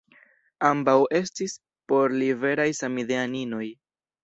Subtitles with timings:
[0.69, 1.55] Ambaŭ estis
[1.93, 3.71] por li veraj samideaninoj.